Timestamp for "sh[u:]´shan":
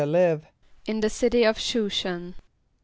1.59-2.33